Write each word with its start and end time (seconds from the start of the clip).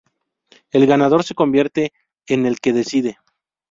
El 0.71 0.87
ganador 0.87 1.23
se 1.23 1.35
convierte 1.35 1.93
en 2.25 2.47
"El 2.47 2.59
que 2.59 2.73
decide". 2.73 3.19